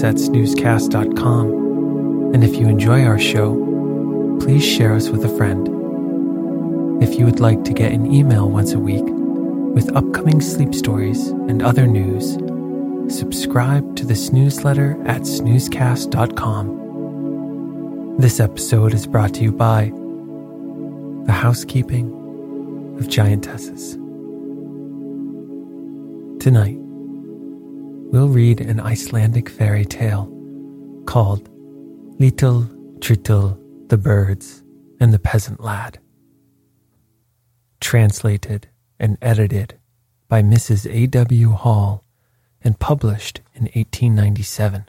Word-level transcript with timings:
Snoozecast.com, 0.00 2.32
and 2.34 2.42
if 2.42 2.56
you 2.56 2.66
enjoy 2.68 3.04
our 3.04 3.18
show, 3.18 4.38
please 4.40 4.64
share 4.64 4.94
us 4.94 5.10
with 5.10 5.22
a 5.24 5.36
friend. 5.36 5.68
If 7.02 7.18
you 7.18 7.26
would 7.26 7.40
like 7.40 7.64
to 7.64 7.74
get 7.74 7.92
an 7.92 8.10
email 8.12 8.50
once 8.50 8.72
a 8.72 8.78
week 8.78 9.04
with 9.04 9.94
upcoming 9.94 10.40
sleep 10.40 10.74
stories 10.74 11.28
and 11.28 11.62
other 11.62 11.86
news, 11.86 12.38
subscribe 13.14 13.94
to 13.96 14.06
this 14.06 14.32
newsletter 14.32 14.92
at 15.06 15.20
snoozecast.com. 15.22 18.16
This 18.18 18.40
episode 18.40 18.94
is 18.94 19.06
brought 19.06 19.34
to 19.34 19.42
you 19.42 19.52
by 19.52 19.92
the 21.26 21.32
housekeeping 21.32 22.06
of 22.98 23.08
giantesses. 23.08 23.98
Tonight, 26.40 26.78
we'll 28.10 28.28
read 28.28 28.60
an 28.60 28.80
Icelandic 28.80 29.48
fairy 29.48 29.84
tale 29.84 30.26
called 31.06 31.48
Little 32.18 32.64
Trittle 32.98 33.56
the 33.88 33.96
Birds 33.96 34.64
and 34.98 35.12
the 35.12 35.18
Peasant 35.18 35.60
Lad. 35.60 36.00
Translated 37.80 38.68
and 38.98 39.16
edited 39.22 39.78
by 40.28 40.42
Mrs. 40.42 40.92
A.W. 40.92 41.50
Hall 41.50 42.04
and 42.62 42.78
published 42.78 43.40
in 43.54 43.62
1897. 43.62 44.86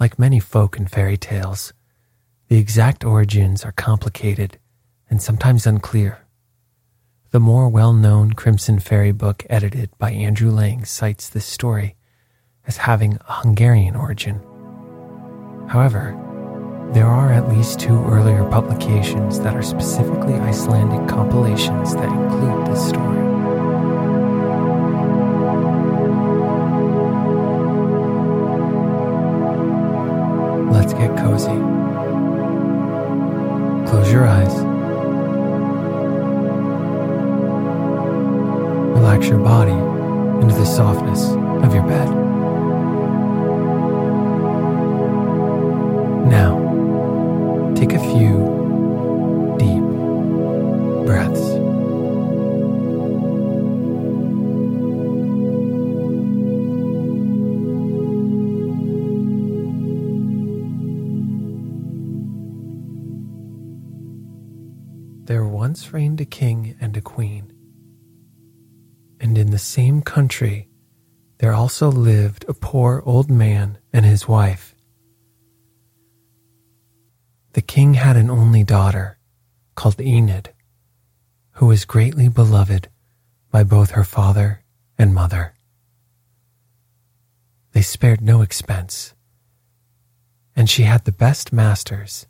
Like 0.00 0.18
many 0.18 0.40
folk 0.40 0.76
and 0.76 0.90
fairy 0.90 1.16
tales, 1.16 1.72
the 2.48 2.58
exact 2.58 3.04
origins 3.04 3.64
are 3.64 3.72
complicated 3.72 4.58
and 5.08 5.22
sometimes 5.22 5.64
unclear. 5.64 6.21
The 7.32 7.40
more 7.40 7.70
well 7.70 7.94
known 7.94 8.34
Crimson 8.34 8.78
Fairy 8.78 9.10
book, 9.10 9.46
edited 9.48 9.88
by 9.96 10.10
Andrew 10.10 10.50
Lang, 10.50 10.84
cites 10.84 11.30
this 11.30 11.46
story 11.46 11.96
as 12.66 12.76
having 12.76 13.14
a 13.26 13.32
Hungarian 13.32 13.96
origin. 13.96 14.34
However, 15.66 16.14
there 16.92 17.06
are 17.06 17.32
at 17.32 17.48
least 17.48 17.80
two 17.80 18.04
earlier 18.04 18.44
publications 18.50 19.40
that 19.40 19.56
are 19.56 19.62
specifically 19.62 20.34
Icelandic 20.34 21.08
compilations 21.08 21.94
that 21.94 22.12
include 22.12 22.66
this 22.66 22.86
story. 22.86 23.22
Let's 30.70 30.92
get 30.92 31.16
cozy. 31.16 31.48
Close 33.90 34.12
your 34.12 34.26
eyes. 34.26 34.71
Relax 39.22 39.36
your 39.36 39.44
body 39.44 39.70
into 40.42 40.52
the 40.56 40.64
softness 40.64 41.30
of 41.64 41.72
your 41.72 41.84
bed. 41.84 42.08
Now, 46.28 47.72
take 47.76 47.92
a 47.92 48.00
few 48.00 49.54
deep 49.60 49.84
breaths. 51.06 51.40
There 65.26 65.44
once 65.44 65.92
reigned 65.92 66.20
a 66.20 66.24
king 66.24 66.74
and 66.80 66.96
a 66.96 67.00
queen. 67.00 67.52
The 69.52 69.58
same 69.58 70.00
country, 70.00 70.70
there 71.36 71.52
also 71.52 71.92
lived 71.92 72.46
a 72.48 72.54
poor 72.54 73.02
old 73.04 73.30
man 73.30 73.76
and 73.92 74.02
his 74.02 74.26
wife. 74.26 74.74
The 77.52 77.60
king 77.60 77.92
had 77.92 78.16
an 78.16 78.30
only 78.30 78.64
daughter 78.64 79.18
called 79.74 80.00
Enid, 80.00 80.54
who 81.56 81.66
was 81.66 81.84
greatly 81.84 82.28
beloved 82.30 82.88
by 83.50 83.62
both 83.62 83.90
her 83.90 84.04
father 84.04 84.64
and 84.96 85.12
mother. 85.12 85.52
They 87.72 87.82
spared 87.82 88.22
no 88.22 88.40
expense, 88.40 89.12
and 90.56 90.70
she 90.70 90.84
had 90.84 91.04
the 91.04 91.12
best 91.12 91.52
masters 91.52 92.26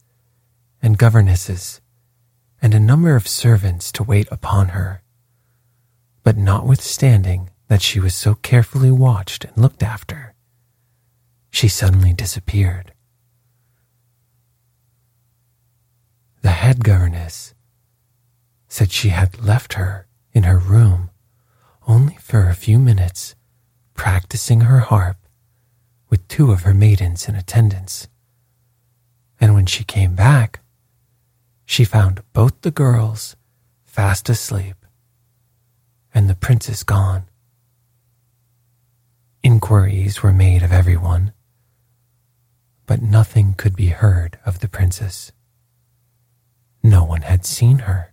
and 0.83 0.99
governesses 0.99 1.81
and 2.61 2.75
a 2.75 2.81
number 2.81 3.15
of 3.15 3.29
servants 3.29 3.93
to 3.93 4.03
wait 4.03 4.27
upon 4.33 4.71
her. 4.71 5.05
But 6.23 6.37
notwithstanding 6.37 7.51
that 7.69 7.83
she 7.83 7.99
was 7.99 8.15
so 8.15 8.35
carefully 8.35 8.91
watched 8.91 9.45
and 9.45 9.57
looked 9.57 9.83
after, 9.83 10.35
she 11.51 11.69
suddenly 11.69 12.13
disappeared. 12.13 12.93
The 16.43 16.51
head 16.51 16.85
governess 16.85 17.55
said 18.69 18.91
she 18.91 19.11
had 19.11 19.43
left 19.43 19.75
her 19.75 20.07
in 20.33 20.45
her 20.45 20.59
room 20.59 21.11
only 21.87 22.17
for 22.21 22.49
a 22.49 22.55
few 22.55 22.79
minutes 22.79 23.35
practicing 23.95 24.63
her 24.63 24.81
harp 24.81 25.17
with 26.09 26.27
two 26.29 26.53
of 26.53 26.63
her 26.63 26.75
maidens 26.75 27.29
in 27.29 27.35
attendance. 27.35 28.09
And 29.41 29.55
when 29.55 29.67
she 29.67 29.85
came 29.85 30.15
back, 30.15 30.61
she 31.65 31.85
found 31.85 32.23
both 32.33 32.61
the 32.61 32.71
girls 32.71 33.37
fast 33.85 34.29
asleep 34.29 34.82
and 36.15 36.29
the 36.29 36.35
princess 36.35 36.83
gone. 36.83 37.25
Inquiries 39.43 40.23
were 40.23 40.33
made 40.33 40.63
of 40.63 40.73
everyone, 40.73 41.33
but 42.87 43.03
nothing 43.03 43.55
could 43.55 43.75
be 43.75 43.89
heard 43.89 44.39
of 44.45 44.61
the 44.61 44.69
princess. 44.69 45.33
No 46.83 47.05
one 47.05 47.23
had 47.23 47.45
seen 47.47 47.81
her. 47.81 48.13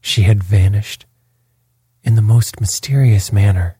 she 0.00 0.22
had 0.24 0.44
vanished 0.44 1.06
in 2.02 2.14
the 2.14 2.22
most 2.22 2.60
mysterious 2.60 3.32
manner. 3.32 3.78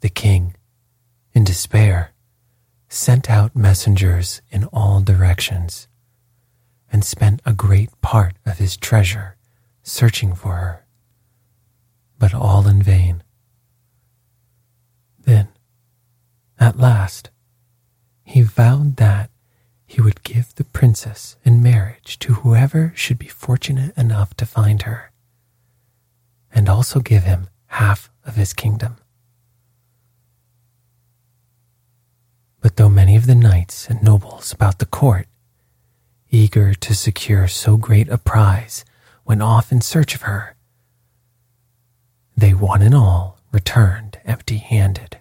The 0.00 0.10
king, 0.10 0.54
in 1.32 1.44
despair, 1.44 2.12
sent 2.90 3.30
out 3.30 3.56
messengers 3.56 4.42
in 4.50 4.64
all 4.64 5.00
directions 5.00 5.88
and 6.92 7.02
spent 7.04 7.40
a 7.46 7.54
great 7.54 7.88
part 8.02 8.34
of 8.44 8.58
his 8.58 8.76
treasure 8.76 9.36
searching 9.82 10.34
for 10.34 10.54
her, 10.56 10.83
but 12.24 12.32
all 12.32 12.66
in 12.66 12.82
vain. 12.82 13.22
Then, 15.26 15.48
at 16.58 16.78
last, 16.78 17.28
he 18.22 18.40
vowed 18.40 18.96
that 18.96 19.28
he 19.84 20.00
would 20.00 20.22
give 20.22 20.54
the 20.54 20.64
princess 20.64 21.36
in 21.44 21.62
marriage 21.62 22.18
to 22.20 22.36
whoever 22.36 22.94
should 22.96 23.18
be 23.18 23.28
fortunate 23.28 23.94
enough 23.94 24.32
to 24.36 24.46
find 24.46 24.80
her, 24.88 25.12
and 26.50 26.66
also 26.66 27.00
give 27.00 27.24
him 27.24 27.50
half 27.66 28.08
of 28.24 28.36
his 28.36 28.54
kingdom. 28.54 28.96
But 32.62 32.76
though 32.76 32.88
many 32.88 33.16
of 33.16 33.26
the 33.26 33.34
knights 33.34 33.86
and 33.86 34.02
nobles 34.02 34.50
about 34.50 34.78
the 34.78 34.86
court, 34.86 35.28
eager 36.30 36.72
to 36.72 36.94
secure 36.94 37.48
so 37.48 37.76
great 37.76 38.08
a 38.08 38.16
prize, 38.16 38.82
went 39.26 39.42
off 39.42 39.70
in 39.70 39.82
search 39.82 40.14
of 40.14 40.22
her, 40.22 40.53
they 42.36 42.52
one 42.52 42.82
and 42.82 42.94
all 42.94 43.38
returned 43.52 44.18
empty 44.24 44.58
handed. 44.58 45.18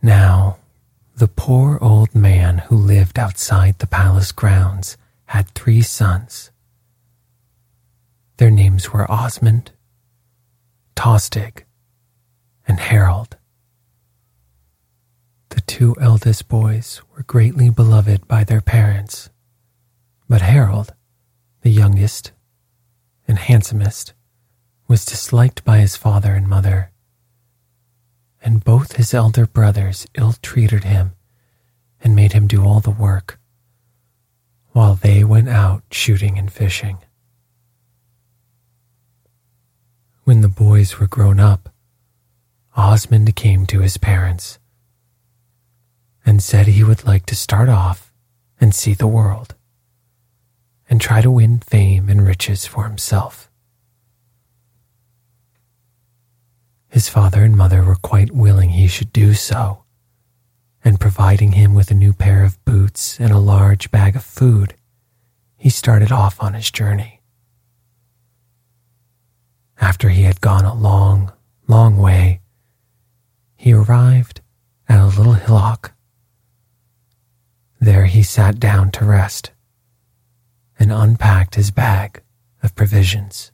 Now, 0.00 0.58
the 1.16 1.28
poor 1.28 1.78
old 1.82 2.14
man 2.14 2.58
who 2.58 2.76
lived 2.76 3.18
outside 3.18 3.78
the 3.78 3.86
palace 3.86 4.32
grounds 4.32 4.96
had 5.26 5.48
three 5.48 5.82
sons. 5.82 6.50
Their 8.36 8.50
names 8.50 8.92
were 8.92 9.10
Osmond, 9.10 9.72
Tostig, 10.94 11.64
and 12.66 12.78
Harold. 12.78 13.36
The 15.48 15.60
two 15.62 15.96
eldest 16.00 16.48
boys 16.48 17.02
were 17.12 17.24
greatly 17.24 17.68
beloved 17.68 18.28
by 18.28 18.44
their 18.44 18.60
parents, 18.60 19.28
but 20.28 20.40
Harold, 20.40 20.94
the 21.62 21.70
youngest 21.70 22.30
and 23.28 23.38
handsomest, 23.38 24.14
was 24.88 25.04
disliked 25.04 25.62
by 25.64 25.78
his 25.78 25.96
father 25.96 26.32
and 26.32 26.48
mother, 26.48 26.90
and 28.42 28.64
both 28.64 28.96
his 28.96 29.12
elder 29.12 29.46
brothers 29.46 30.06
ill 30.14 30.34
treated 30.42 30.84
him 30.84 31.12
and 32.00 32.16
made 32.16 32.32
him 32.32 32.46
do 32.46 32.64
all 32.64 32.80
the 32.80 32.90
work, 32.90 33.38
while 34.72 34.94
they 34.94 35.22
went 35.22 35.48
out 35.48 35.82
shooting 35.90 36.38
and 36.38 36.50
fishing. 36.50 36.98
When 40.24 40.40
the 40.40 40.48
boys 40.48 40.98
were 40.98 41.06
grown 41.06 41.38
up, 41.38 41.68
Osmond 42.76 43.34
came 43.36 43.66
to 43.66 43.80
his 43.80 43.98
parents 43.98 44.58
and 46.24 46.42
said 46.42 46.66
he 46.66 46.84
would 46.84 47.04
like 47.04 47.26
to 47.26 47.34
start 47.34 47.68
off 47.68 48.12
and 48.60 48.74
see 48.74 48.94
the 48.94 49.06
world 49.06 49.54
and 50.88 51.00
try 51.00 51.20
to 51.20 51.30
win 51.30 51.58
fame 51.58 52.08
and 52.08 52.26
riches 52.26 52.66
for 52.66 52.84
himself. 52.84 53.50
His 56.88 57.08
father 57.08 57.42
and 57.44 57.56
mother 57.56 57.84
were 57.84 57.96
quite 57.96 58.32
willing 58.32 58.70
he 58.70 58.86
should 58.86 59.12
do 59.12 59.34
so, 59.34 59.84
and 60.82 60.98
providing 60.98 61.52
him 61.52 61.74
with 61.74 61.90
a 61.90 61.94
new 61.94 62.12
pair 62.14 62.42
of 62.42 62.64
boots 62.64 63.20
and 63.20 63.30
a 63.30 63.38
large 63.38 63.90
bag 63.90 64.16
of 64.16 64.24
food, 64.24 64.74
he 65.56 65.68
started 65.68 66.10
off 66.10 66.42
on 66.42 66.54
his 66.54 66.70
journey. 66.70 67.20
After 69.80 70.08
he 70.08 70.22
had 70.22 70.40
gone 70.40 70.64
a 70.64 70.74
long, 70.74 71.32
long 71.66 71.98
way, 71.98 72.40
he 73.54 73.72
arrived 73.72 74.40
at 74.88 74.98
a 74.98 75.06
little 75.06 75.34
hillock. 75.34 75.92
There 77.80 78.06
he 78.06 78.22
sat 78.22 78.58
down 78.58 78.90
to 78.92 79.04
rest 79.04 79.50
and 80.78 80.92
unpacked 80.92 81.54
his 81.54 81.70
bag 81.70 82.22
of 82.62 82.74
provisions. 82.74 83.52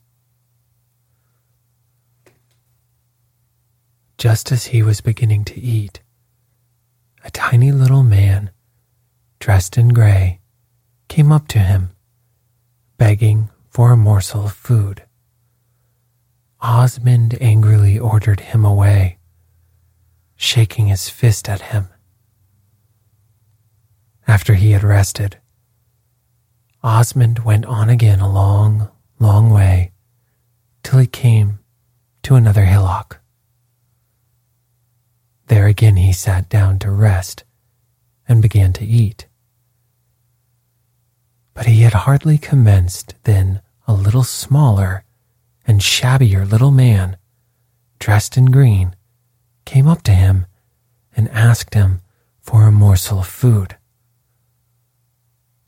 Just 4.18 4.52
as 4.52 4.66
he 4.66 4.82
was 4.82 5.00
beginning 5.00 5.44
to 5.44 5.60
eat, 5.60 6.00
a 7.24 7.30
tiny 7.30 7.72
little 7.72 8.02
man, 8.02 8.50
dressed 9.38 9.76
in 9.76 9.88
gray, 9.88 10.40
came 11.08 11.32
up 11.32 11.48
to 11.48 11.58
him, 11.58 11.90
begging 12.96 13.50
for 13.68 13.92
a 13.92 13.96
morsel 13.96 14.44
of 14.44 14.52
food. 14.52 15.02
Osmond 16.60 17.36
angrily 17.40 17.98
ordered 17.98 18.40
him 18.40 18.64
away 18.64 19.18
shaking 20.36 20.88
his 20.88 21.08
fist 21.08 21.48
at 21.48 21.60
him. 21.60 21.88
After 24.26 24.54
he 24.54 24.72
had 24.72 24.82
rested, 24.82 25.38
Osmond 26.84 27.38
went 27.38 27.64
on 27.64 27.88
again 27.88 28.20
a 28.20 28.30
long, 28.30 28.90
long 29.18 29.48
way 29.48 29.92
till 30.82 30.98
he 30.98 31.06
came 31.06 31.60
to 32.22 32.34
another 32.34 32.66
hillock. 32.66 33.22
There 35.46 35.66
again 35.66 35.96
he 35.96 36.12
sat 36.12 36.50
down 36.50 36.78
to 36.80 36.90
rest 36.90 37.44
and 38.28 38.42
began 38.42 38.74
to 38.74 38.84
eat. 38.84 39.26
But 41.54 41.64
he 41.64 41.80
had 41.80 41.94
hardly 41.94 42.36
commenced 42.36 43.14
than 43.24 43.62
a 43.88 43.94
little 43.94 44.24
smaller 44.24 45.04
and 45.66 45.82
shabbier 45.82 46.44
little 46.44 46.70
man, 46.70 47.16
dressed 47.98 48.36
in 48.36 48.50
green, 48.50 48.94
came 49.64 49.86
up 49.86 50.02
to 50.02 50.12
him 50.12 50.44
and 51.16 51.30
asked 51.30 51.72
him 51.72 52.02
for 52.42 52.64
a 52.64 52.72
morsel 52.72 53.20
of 53.20 53.26
food. 53.26 53.78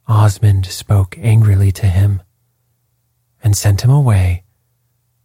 Osmond 0.09 0.67
spoke 0.67 1.19
angrily 1.19 1.73
to 1.73 1.87
him 1.87 2.23
and 3.43 3.57
sent 3.57 3.83
him 3.83 3.91
away 3.91 4.45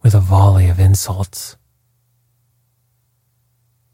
with 0.01 0.15
a 0.15 0.19
volley 0.19 0.67
of 0.67 0.79
insults. 0.79 1.55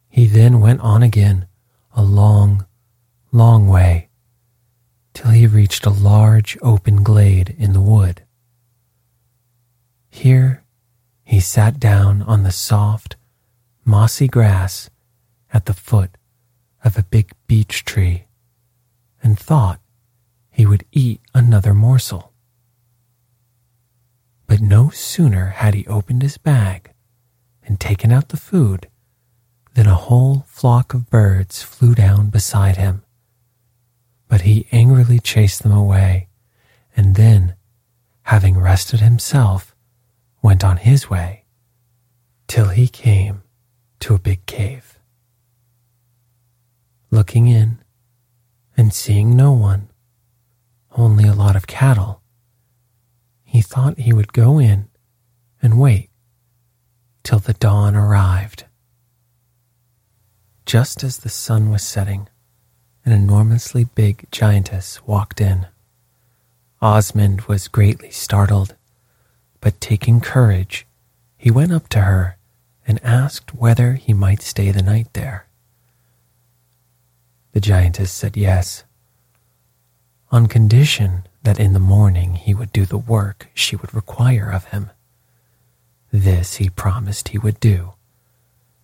He 0.07 0.28
then 0.28 0.62
went 0.62 0.80
on 0.81 1.04
again 1.04 1.48
a 1.94 2.04
long, 2.04 2.66
long 3.31 3.68
way 3.68 4.10
till 5.13 5.31
he 5.31 5.45
reached 5.45 5.86
a 5.86 5.89
large 5.89 6.57
open 6.62 7.04
glade 7.04 7.56
in 7.57 7.74
the 7.74 7.81
wood. 7.81 8.24
Here 10.10 10.63
he 11.24 11.39
sat 11.41 11.79
down 11.79 12.22
on 12.22 12.44
the 12.44 12.51
soft, 12.51 13.17
mossy 13.84 14.27
grass 14.27 14.89
at 15.51 15.65
the 15.65 15.74
foot 15.74 16.17
of 16.84 16.98
a 16.98 17.03
big 17.03 17.32
beech 17.48 17.84
tree 17.84 18.27
and 19.22 19.38
thought 19.38 19.82
he 20.58 20.66
would 20.66 20.84
eat 20.92 21.22
another 21.36 21.72
morsel. 21.72 22.34
But 24.48 24.60
no 24.60 24.90
sooner 24.90 25.50
had 25.50 25.76
he 25.76 25.86
opened 25.86 26.24
his 26.24 26.40
bag 26.40 26.94
and 27.64 27.80
taken 27.80 28.12
out 28.12 28.30
the 28.30 28.38
food 28.38 28.88
than 29.76 29.86
a 29.86 29.94
whole 29.94 30.46
flock 30.48 30.96
of 30.96 31.12
birds 31.12 31.62
flew 31.62 31.94
down 31.94 32.32
beside 32.32 32.76
him. 32.76 33.04
But 34.28 34.42
he 34.42 34.68
angrily 34.72 35.20
chased 35.20 35.62
them 35.62 35.72
away 35.72 36.28
and 36.96 37.14
then, 37.14 37.54
having 38.24 38.58
rested 38.58 39.00
himself, 39.00 39.76
went 40.42 40.64
on 40.64 40.78
his 40.78 41.08
way 41.08 41.46
till 42.48 42.70
he 42.70 42.88
came 42.88 43.44
to 44.00 44.16
a 44.16 44.20
big 44.20 44.44
cave. 44.48 44.98
Looking 47.12 47.46
in 47.46 47.78
and 48.76 48.92
seeing 48.92 49.38
no 49.38 49.54
one, 49.54 49.90
only 50.98 51.27
a 51.27 51.34
lot 51.34 51.56
of 51.56 51.68
cattle, 51.68 52.22
he 53.44 53.62
thought 53.62 54.00
he 54.00 54.12
would 54.12 54.34
go 54.34 54.60
in 54.60 54.89
and 55.62 55.80
wait 55.80 56.10
till 57.24 57.39
the 57.39 57.54
dawn 57.54 57.96
arrived. 57.96 58.66
Just 60.66 61.04
as 61.04 61.20
the 61.20 61.30
sun 61.30 61.70
was 61.70 61.84
setting, 61.84 62.27
an 63.06 63.13
enormously 63.13 63.86
big 63.86 64.27
giantess 64.32 65.06
walked 65.06 65.39
in. 65.39 65.68
Osmond 66.82 67.42
was 67.44 67.68
greatly 67.68 68.12
startled, 68.12 68.75
but 69.62 69.80
taking 69.80 70.20
courage, 70.20 70.86
he 71.38 71.50
went 71.50 71.72
up 71.72 71.88
to 71.89 72.01
her 72.01 72.38
and 72.86 73.04
asked 73.04 73.54
whether 73.54 73.94
he 73.94 74.13
might 74.13 74.42
stay 74.42 74.72
the 74.72 74.82
night 74.82 75.08
there. 75.13 75.48
The 77.54 77.62
giantess 77.62 78.12
said 78.12 78.36
yes, 78.36 78.84
on 80.31 80.48
condition 80.48 81.24
that 81.43 81.60
in 81.60 81.74
the 81.74 81.79
morning 81.79 82.36
he 82.36 82.53
would 82.53 82.74
do 82.74 82.86
the 82.86 82.98
work 82.98 83.48
she 83.53 83.75
would 83.75 83.93
require 83.93 84.50
of 84.51 84.65
him. 84.65 84.89
This 86.12 86.55
he 86.55 86.69
promised 86.69 87.29
he 87.29 87.38
would 87.38 87.60
do, 87.60 87.93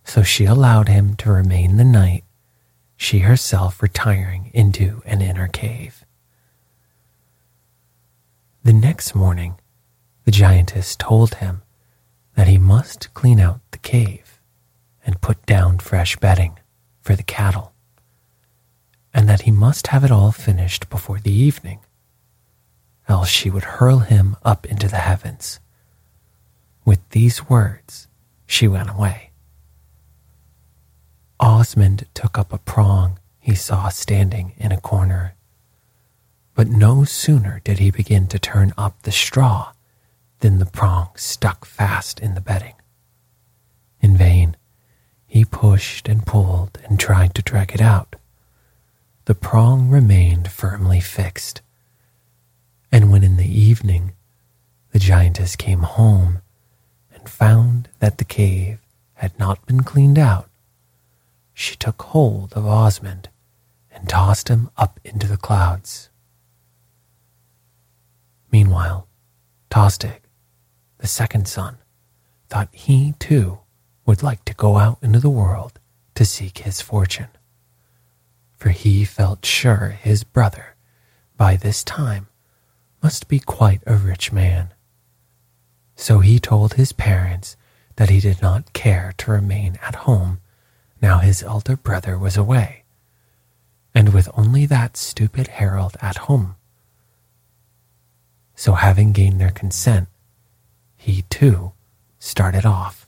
so 0.04 0.22
she 0.22 0.44
allowed 0.44 0.88
him 0.88 1.16
to 1.16 1.32
remain 1.32 1.76
the 1.76 1.84
night, 1.84 2.24
she 2.96 3.20
herself 3.20 3.82
retiring 3.82 4.50
into 4.54 5.02
an 5.04 5.20
inner 5.20 5.48
cave. 5.48 6.04
The 8.62 8.72
next 8.72 9.14
morning, 9.14 9.56
the 10.24 10.30
giantess 10.30 10.96
told 10.96 11.34
him 11.34 11.60
that 12.34 12.48
he 12.48 12.56
must 12.56 13.12
clean 13.12 13.38
out 13.38 13.60
the 13.72 13.78
cave 13.78 14.40
and 15.04 15.20
put 15.20 15.44
down 15.44 15.78
fresh 15.78 16.16
bedding 16.16 16.58
for 17.02 17.14
the 17.14 17.22
cattle, 17.22 17.73
and 19.14 19.28
that 19.28 19.42
he 19.42 19.50
must 19.52 19.86
have 19.86 20.04
it 20.04 20.10
all 20.10 20.32
finished 20.32 20.90
before 20.90 21.20
the 21.20 21.32
evening, 21.32 21.78
else 23.08 23.28
she 23.28 23.48
would 23.48 23.64
hurl 23.64 24.00
him 24.00 24.36
up 24.44 24.66
into 24.66 24.88
the 24.88 24.96
heavens. 24.96 25.60
With 26.84 27.08
these 27.10 27.48
words, 27.48 28.08
she 28.46 28.66
went 28.66 28.90
away. 28.90 29.30
Osmond 31.38 32.06
took 32.12 32.36
up 32.36 32.52
a 32.52 32.58
prong 32.58 33.18
he 33.38 33.54
saw 33.54 33.90
standing 33.90 34.54
in 34.56 34.72
a 34.72 34.80
corner. 34.80 35.34
But 36.54 36.68
no 36.68 37.04
sooner 37.04 37.60
did 37.62 37.78
he 37.78 37.90
begin 37.90 38.26
to 38.28 38.38
turn 38.38 38.72
up 38.78 39.02
the 39.02 39.12
straw 39.12 39.72
than 40.40 40.58
the 40.58 40.66
prong 40.66 41.10
stuck 41.14 41.66
fast 41.66 42.20
in 42.20 42.34
the 42.34 42.40
bedding. 42.40 42.74
In 44.00 44.16
vain, 44.16 44.56
he 45.26 45.44
pushed 45.44 46.08
and 46.08 46.24
pulled 46.24 46.78
and 46.84 46.98
tried 46.98 47.34
to 47.34 47.42
drag 47.42 47.74
it 47.74 47.82
out. 47.82 48.16
The 49.26 49.34
prong 49.34 49.88
remained 49.88 50.50
firmly 50.50 51.00
fixed. 51.00 51.62
And 52.92 53.10
when 53.10 53.24
in 53.24 53.36
the 53.36 53.48
evening 53.48 54.12
the 54.92 54.98
giantess 54.98 55.56
came 55.56 55.80
home 55.80 56.42
and 57.12 57.26
found 57.28 57.88
that 58.00 58.18
the 58.18 58.24
cave 58.24 58.80
had 59.14 59.38
not 59.38 59.64
been 59.64 59.82
cleaned 59.82 60.18
out, 60.18 60.50
she 61.54 61.74
took 61.74 62.02
hold 62.02 62.52
of 62.52 62.66
Osmond 62.66 63.30
and 63.90 64.08
tossed 64.08 64.48
him 64.48 64.70
up 64.76 65.00
into 65.04 65.26
the 65.26 65.38
clouds. 65.38 66.10
Meanwhile, 68.52 69.08
Tostig, 69.70 70.20
the 70.98 71.06
second 71.06 71.48
son, 71.48 71.78
thought 72.50 72.68
he 72.72 73.14
too 73.18 73.60
would 74.04 74.22
like 74.22 74.44
to 74.44 74.54
go 74.54 74.76
out 74.76 74.98
into 75.00 75.18
the 75.18 75.30
world 75.30 75.80
to 76.14 76.26
seek 76.26 76.58
his 76.58 76.82
fortune. 76.82 77.28
For 78.64 78.70
he 78.70 79.04
felt 79.04 79.44
sure 79.44 79.90
his 79.90 80.24
brother, 80.24 80.74
by 81.36 81.54
this 81.54 81.84
time, 81.84 82.28
must 83.02 83.28
be 83.28 83.38
quite 83.38 83.82
a 83.86 83.94
rich 83.94 84.32
man. 84.32 84.72
So 85.96 86.20
he 86.20 86.38
told 86.38 86.72
his 86.72 86.90
parents 86.94 87.58
that 87.96 88.08
he 88.08 88.20
did 88.20 88.40
not 88.40 88.72
care 88.72 89.12
to 89.18 89.32
remain 89.32 89.78
at 89.82 90.06
home 90.08 90.40
now 91.02 91.18
his 91.18 91.42
elder 91.42 91.76
brother 91.76 92.16
was 92.16 92.38
away, 92.38 92.84
and 93.94 94.14
with 94.14 94.30
only 94.34 94.64
that 94.64 94.96
stupid 94.96 95.48
Harold 95.48 95.98
at 96.00 96.16
home. 96.24 96.56
So, 98.56 98.72
having 98.72 99.12
gained 99.12 99.42
their 99.42 99.50
consent, 99.50 100.08
he 100.96 101.26
too 101.28 101.72
started 102.18 102.64
off, 102.64 103.06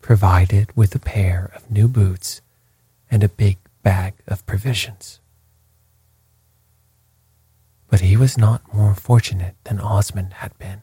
provided 0.00 0.74
with 0.74 0.94
a 0.94 0.98
pair 0.98 1.52
of 1.54 1.70
new 1.70 1.88
boots 1.88 2.40
and 3.10 3.22
a 3.22 3.28
big 3.28 3.58
bag 3.86 4.14
of 4.26 4.44
provisions. 4.46 5.20
But 7.88 8.00
he 8.00 8.16
was 8.16 8.36
not 8.36 8.74
more 8.74 8.96
fortunate 8.96 9.54
than 9.62 9.78
Osmond 9.78 10.32
had 10.42 10.58
been. 10.58 10.82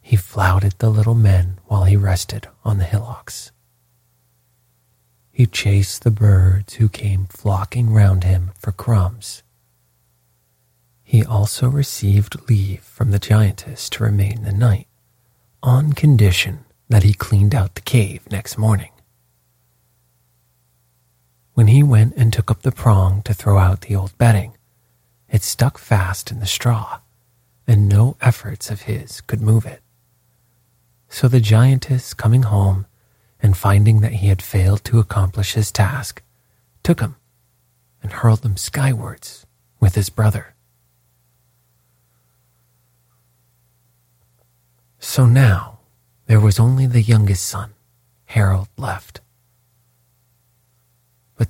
He 0.00 0.16
flouted 0.16 0.76
the 0.78 0.88
little 0.88 1.14
men 1.14 1.58
while 1.66 1.84
he 1.84 1.98
rested 1.98 2.48
on 2.64 2.78
the 2.78 2.84
hillocks. 2.84 3.52
He 5.30 5.44
chased 5.44 6.04
the 6.04 6.10
birds 6.10 6.72
who 6.74 6.88
came 6.88 7.26
flocking 7.26 7.90
round 7.90 8.24
him 8.24 8.52
for 8.58 8.72
crumbs. 8.72 9.42
He 11.02 11.22
also 11.22 11.68
received 11.68 12.48
leave 12.48 12.80
from 12.82 13.10
the 13.10 13.18
giantess 13.18 13.90
to 13.90 14.04
remain 14.04 14.44
the 14.44 14.54
night, 14.54 14.88
on 15.62 15.92
condition 15.92 16.64
that 16.88 17.02
he 17.02 17.12
cleaned 17.12 17.54
out 17.54 17.74
the 17.74 17.82
cave 17.82 18.22
next 18.30 18.56
morning. 18.56 18.91
When 21.54 21.66
he 21.66 21.82
went 21.82 22.14
and 22.16 22.32
took 22.32 22.50
up 22.50 22.62
the 22.62 22.72
prong 22.72 23.22
to 23.22 23.34
throw 23.34 23.58
out 23.58 23.82
the 23.82 23.94
old 23.94 24.16
bedding, 24.16 24.56
it 25.28 25.42
stuck 25.42 25.76
fast 25.76 26.30
in 26.30 26.40
the 26.40 26.46
straw, 26.46 27.00
and 27.66 27.88
no 27.88 28.16
efforts 28.20 28.70
of 28.70 28.82
his 28.82 29.20
could 29.20 29.40
move 29.40 29.66
it. 29.66 29.82
So 31.08 31.28
the 31.28 31.40
giantess, 31.40 32.14
coming 32.14 32.44
home, 32.44 32.86
and 33.42 33.56
finding 33.56 34.00
that 34.00 34.14
he 34.14 34.28
had 34.28 34.40
failed 34.40 34.82
to 34.84 34.98
accomplish 34.98 35.52
his 35.52 35.70
task, 35.70 36.22
took 36.82 37.00
him 37.00 37.16
and 38.02 38.12
hurled 38.12 38.44
him 38.44 38.56
skywards 38.56 39.46
with 39.78 39.94
his 39.94 40.08
brother. 40.08 40.54
So 44.98 45.26
now 45.26 45.80
there 46.26 46.40
was 46.40 46.58
only 46.58 46.86
the 46.86 47.02
youngest 47.02 47.44
son, 47.44 47.74
Harold, 48.26 48.68
left. 48.78 49.20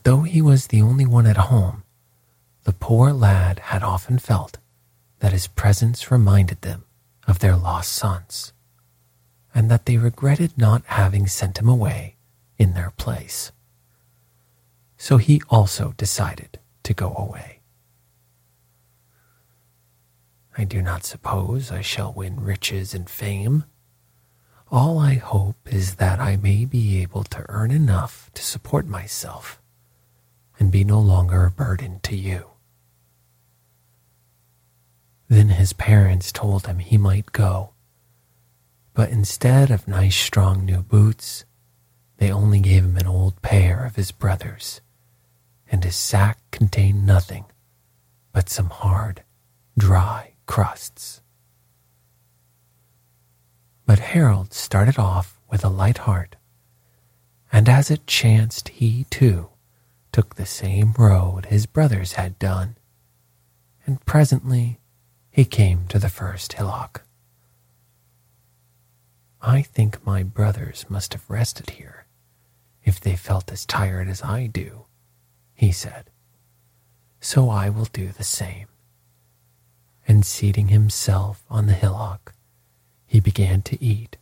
Though 0.05 0.23
he 0.23 0.43
was 0.43 0.67
the 0.67 0.83
only 0.83 1.07
one 1.07 1.27
at 1.27 1.37
home, 1.37 1.85
the 2.65 2.73
poor 2.73 3.13
lad 3.13 3.61
had 3.61 3.85
often 3.85 4.19
felt 4.19 4.59
that 5.21 5.33
his 5.33 5.47
presence 5.47 6.11
reminded 6.11 6.63
them 6.63 6.85
of 7.29 7.39
their 7.39 7.57
lost 7.57 7.93
sons 7.93 8.53
and 9.55 9.71
that 9.71 9.87
they 9.87 9.99
regretted 9.99 10.59
not 10.59 10.83
having 10.87 11.29
sent 11.29 11.59
him 11.59 11.69
away 11.69 12.17
in 12.59 12.75
their 12.75 12.91
place. 12.97 13.53
So 14.97 15.19
he 15.19 15.41
also 15.49 15.95
decided 15.97 16.59
to 16.83 16.95
go 16.95 17.15
away. 17.17 17.61
I 20.59 20.65
do 20.65 20.83
not 20.83 21.05
suppose 21.05 21.71
I 21.71 21.81
shall 21.81 22.13
win 22.13 22.41
riches 22.41 22.93
and 22.93 23.09
fame. 23.09 23.65
All 24.71 24.99
I 24.99 25.15
hope 25.15 25.73
is 25.73 25.97
that 25.97 26.19
I 26.19 26.37
may 26.37 26.65
be 26.65 27.01
able 27.03 27.23
to 27.25 27.47
earn 27.49 27.71
enough 27.71 28.31
to 28.35 28.43
support 28.43 28.87
myself 28.87 29.62
and 30.63 30.71
be 30.71 30.85
no 30.85 31.01
longer 31.01 31.45
a 31.45 31.51
burden 31.51 31.99
to 32.05 32.17
you. 32.17 32.53
Then 35.29 35.49
his 35.51 35.73
parents 35.73 36.31
told 36.31 36.67
him 36.67 36.79
he 36.79 36.97
might 36.97 37.33
go 37.33 37.73
but 38.95 39.11
instead 39.11 39.71
of 39.71 39.89
nice 39.89 40.17
strong 40.17 40.65
new 40.65 40.83
boots, 40.83 41.45
they 42.19 42.31
only 42.31 42.61
gave 42.61 42.85
him 42.85 42.97
an 42.97 43.07
old 43.07 43.41
pair 43.43 43.85
of 43.85 43.97
his 43.97 44.13
brother's, 44.13 44.81
and 45.71 45.83
his 45.83 45.97
sack 45.97 46.39
contained 46.51 47.07
nothing 47.07 47.47
but 48.33 48.49
some 48.49 48.69
hard, 48.69 49.23
dry 49.79 50.35
crusts. 50.47 51.23
But 53.87 53.99
Harold 53.99 54.53
started 54.53 54.99
off 54.99 55.41
with 55.51 55.65
a 55.65 55.71
light 55.71 55.99
heart, 55.99 56.37
and 57.51 57.69
as 57.69 57.91
it 57.91 58.07
chanced, 58.07 58.69
he 58.69 59.05
too 59.11 59.49
took 60.13 60.35
the 60.35 60.47
same 60.47 60.93
road 60.99 61.47
his 61.47 61.67
brothers 61.67 62.13
had 62.13 62.39
done, 62.39 62.77
and 63.87 64.05
presently 64.05 64.79
he 65.31 65.45
came 65.45 65.87
to 65.89 65.99
the 65.99 66.11
first 66.11 66.53
hillock. 66.53 67.03
I 69.41 69.63
think 69.63 70.07
my 70.07 70.23
brothers 70.23 70.85
must 70.89 71.15
have 71.15 71.29
rested 71.29 71.71
here, 71.71 72.07
if 72.85 73.01
they 73.01 73.17
felt 73.17 73.51
as 73.51 73.67
tired 73.67 74.09
as 74.09 74.23
I 74.23 74.47
do, 74.47 74.85
he 75.55 75.73
said. 75.73 76.11
So 77.21 77.51
I 77.51 77.71
will 77.71 77.89
do 77.93 78.09
the 78.09 78.23
same. 78.23 78.67
And 80.07 80.27
seating 80.27 80.69
himself 80.69 81.45
on 81.49 81.67
the 81.67 81.73
hillock, 81.73 82.35
he 83.07 83.19
began 83.19 83.63
to 83.63 83.83
eat 83.83 84.17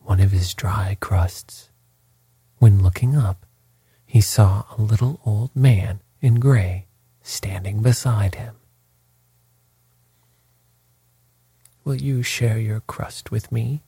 one 0.00 0.20
of 0.20 0.32
his 0.32 0.54
dry 0.54 0.96
crusts. 1.00 1.70
When 2.58 2.82
looking 2.82 3.16
up, 3.16 3.45
he 4.06 4.20
saw 4.20 4.64
a 4.76 4.80
little 4.80 5.20
old 5.26 5.54
man 5.54 6.00
in 6.20 6.40
gray 6.40 6.86
standing 7.22 7.82
beside 7.82 8.36
him. 8.36 8.54
Will 11.84 11.96
you 11.96 12.22
share 12.22 12.58
your 12.58 12.80
crust 12.80 13.30
with 13.30 13.52
me? 13.52 13.82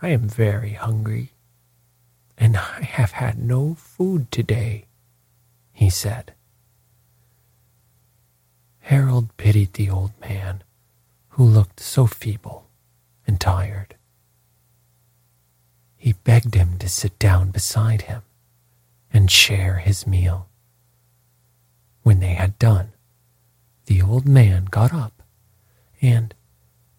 I 0.00 0.08
am 0.08 0.28
very 0.28 0.72
hungry, 0.72 1.32
and 2.36 2.56
I 2.56 2.82
have 2.82 3.12
had 3.12 3.38
no 3.38 3.74
food 3.74 4.30
today, 4.30 4.86
he 5.72 5.90
said. 5.90 6.32
Harold 8.80 9.36
pitied 9.36 9.74
the 9.74 9.90
old 9.90 10.12
man, 10.20 10.62
who 11.30 11.44
looked 11.44 11.80
so 11.80 12.06
feeble 12.06 12.66
and 13.26 13.40
tired. 13.40 13.96
He 15.96 16.14
begged 16.14 16.54
him 16.54 16.78
to 16.78 16.88
sit 16.88 17.18
down 17.18 17.50
beside 17.50 18.02
him 18.02 18.22
and 19.12 19.30
share 19.30 19.78
his 19.78 20.06
meal. 20.06 20.48
When 22.02 22.20
they 22.20 22.34
had 22.34 22.58
done, 22.58 22.92
the 23.86 24.02
old 24.02 24.26
man 24.26 24.66
got 24.66 24.92
up 24.92 25.22
and, 26.00 26.34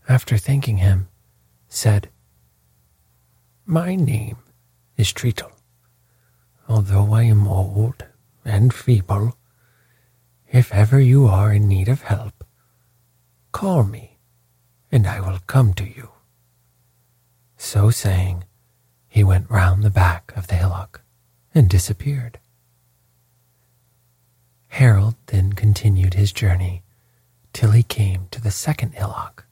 after 0.07 0.37
thanking 0.37 0.77
him, 0.77 1.07
said, 1.67 2.09
my 3.65 3.95
name 3.95 4.37
is 4.97 5.13
Tritill. 5.13 5.51
Although 6.67 7.13
I 7.13 7.23
am 7.23 7.47
old 7.47 8.05
and 8.43 8.73
feeble, 8.73 9.37
if 10.51 10.73
ever 10.73 10.99
you 10.99 11.27
are 11.27 11.53
in 11.53 11.67
need 11.67 11.87
of 11.87 12.01
help, 12.01 12.43
Call 13.51 13.83
me, 13.83 14.19
and 14.91 15.07
I 15.07 15.19
will 15.19 15.39
come 15.47 15.73
to 15.73 15.83
you. 15.83 16.11
So 17.57 17.89
saying, 17.89 18.45
he 19.07 19.23
went 19.23 19.49
round 19.49 19.83
the 19.83 19.89
back 19.89 20.31
of 20.35 20.47
the 20.47 20.55
hillock 20.55 21.01
and 21.53 21.70
disappeared. 21.70 22.39
Harold 24.70 25.15
then 25.27 25.53
continued 25.53 26.13
his 26.13 26.32
journey 26.32 26.84
till 27.53 27.72
he 27.72 27.84
came 27.84 28.27
to 28.32 28.41
the 28.41 28.51
second 28.51 28.94
hillock. 28.94 29.46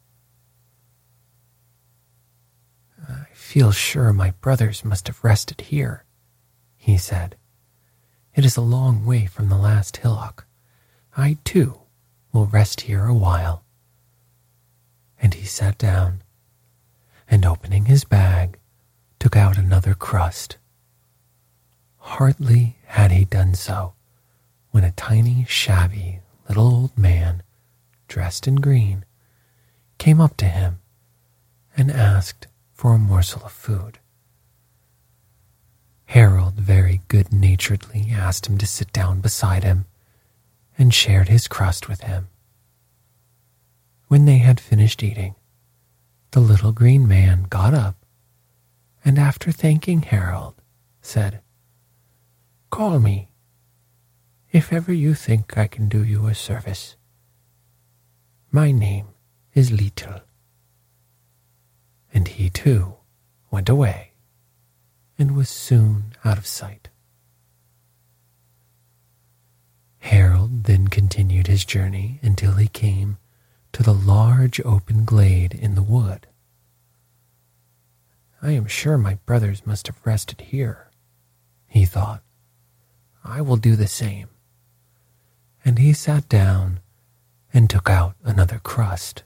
I 3.10 3.26
feel 3.34 3.72
sure 3.72 4.14
my 4.14 4.32
brothers 4.42 4.86
must 4.86 5.08
have 5.08 5.24
rested 5.24 5.62
here, 5.62 6.04
he 6.78 6.98
said. 6.98 7.36
It 8.36 8.46
is 8.46 8.56
a 8.56 8.62
long 8.62 9.06
way 9.06 9.26
from 9.26 9.50
the 9.50 9.58
last 9.58 9.98
hillock. 9.98 10.46
I, 11.16 11.38
too, 11.44 11.80
will 12.32 12.46
rest 12.46 12.82
here 12.82 13.06
a 13.06 13.14
while. 13.14 13.64
And 15.20 15.34
he 15.34 15.46
sat 15.46 15.78
down, 15.80 16.22
and 17.28 17.46
opening 17.46 17.86
his 17.86 18.04
bag, 18.04 18.60
took 19.20 19.36
out 19.36 19.58
another 19.58 19.96
crust. 19.96 20.58
Hardly 22.08 22.78
had 22.86 23.12
he 23.12 23.26
done 23.26 23.54
so 23.54 23.94
when 24.72 24.86
a 24.86 24.92
tiny, 24.94 25.46
shabby 25.48 26.22
little 26.48 26.66
old 26.66 26.98
man, 26.98 27.44
dressed 28.08 28.48
in 28.48 28.56
green, 28.56 29.04
came 29.98 30.22
up 30.22 30.36
to 30.38 30.46
him 30.46 30.80
and 31.76 31.92
asked 31.92 32.48
for 32.74 32.94
a 32.94 32.98
morsel 32.98 33.44
of 33.44 33.52
food. 33.52 34.00
Harold 36.06 36.54
very 36.56 37.02
good 37.10 37.34
naturedly 37.34 38.08
asked 38.10 38.48
him 38.48 38.58
to 38.58 38.66
sit 38.66 38.92
down 38.94 39.20
beside 39.20 39.64
him 39.66 39.86
and 40.78 40.94
shared 40.94 41.28
his 41.28 41.48
crust 41.48 41.90
with 41.90 42.02
him. 42.02 42.30
When 44.08 44.24
they 44.24 44.38
had 44.38 44.62
finished 44.62 45.04
eating, 45.04 45.36
the 46.32 46.40
little 46.40 46.72
green 46.72 47.06
man 47.06 47.44
got 47.50 47.74
up 47.74 47.98
and, 49.04 49.20
after 49.20 49.52
thanking 49.52 50.04
Harold, 50.04 50.56
said, 51.02 51.42
Call 52.70 53.00
me 53.00 53.30
if 54.52 54.72
ever 54.74 54.94
you 54.94 55.14
think 55.14 55.58
I 55.58 55.68
can 55.68 55.88
do 55.90 56.04
you 56.04 56.28
a 56.28 56.36
service. 56.36 56.96
My 58.52 58.72
name 58.72 59.08
is 59.54 59.72
Little. 59.72 60.22
And 62.14 62.28
he 62.28 62.50
too 62.50 62.96
went 63.52 63.70
away 63.70 64.14
and 65.18 65.36
was 65.36 65.50
soon 65.50 66.14
out 66.24 66.38
of 66.38 66.46
sight. 66.46 66.90
Harold 70.00 70.64
then 70.66 70.88
continued 70.88 71.48
his 71.48 71.66
journey 71.66 72.20
until 72.22 72.54
he 72.54 72.68
came 72.68 73.18
to 73.74 73.84
the 73.84 73.94
large 73.94 74.60
open 74.62 75.06
glade 75.06 75.54
in 75.54 75.76
the 75.76 75.84
wood. 75.84 76.28
I 78.42 78.52
am 78.52 78.68
sure 78.68 78.98
my 78.98 79.16
brothers 79.26 79.66
must 79.66 79.88
have 79.88 80.06
rested 80.06 80.42
here, 80.42 80.90
he 81.68 81.86
thought. 81.86 82.24
I 83.28 83.42
will 83.42 83.58
do 83.58 83.76
the 83.76 83.88
same. 83.88 84.30
And 85.66 85.80
he 85.80 85.92
sat 85.92 86.30
down 86.30 86.80
and 87.54 87.70
took 87.70 87.90
out 87.90 88.16
another 88.24 88.60
crust. 88.60 89.24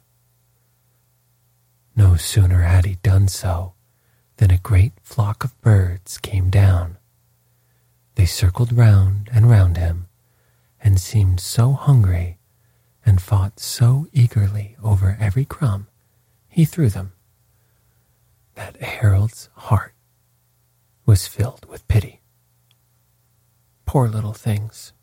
No 1.95 2.15
sooner 2.15 2.61
had 2.63 2.85
he 2.85 2.95
done 3.03 3.27
so 3.27 3.73
than 4.37 4.49
a 4.49 4.57
great 4.57 4.93
flock 5.03 5.43
of 5.43 5.59
birds 5.61 6.17
came 6.17 6.49
down. 6.49 6.97
They 8.15 8.25
circled 8.25 8.73
round 8.73 9.29
and 9.31 9.49
round 9.49 9.77
him 9.77 10.07
and 10.83 10.99
seemed 10.99 11.39
so 11.39 11.73
hungry 11.73 12.39
and 13.05 13.21
fought 13.21 13.59
so 13.59 14.07
eagerly 14.11 14.75
over 14.81 15.15
every 15.19 15.45
crumb 15.45 15.87
he 16.49 16.65
threw 16.65 16.89
them 16.89 17.13
that 18.55 18.81
Harold's 18.81 19.49
heart 19.53 19.93
was 21.05 21.27
filled 21.27 21.65
with 21.65 21.87
pity. 21.87 22.20
Poor 23.91 24.07
little 24.07 24.31
things, 24.31 24.93